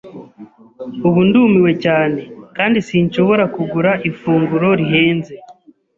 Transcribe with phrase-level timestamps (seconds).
[1.07, 2.21] Ubu ndumiwe cyane
[2.57, 5.33] kandi sinshobora kugura ifunguro rihenze.